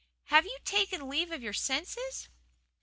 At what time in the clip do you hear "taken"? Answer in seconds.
0.65-1.07